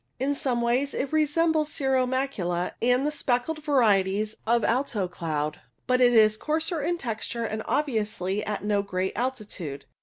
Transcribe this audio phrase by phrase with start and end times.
[0.19, 6.01] In some ways it resembles cirro macula and the speckled varieties of alto cloud, but
[6.01, 9.85] it is coarser in texture and obviously at no great altitude.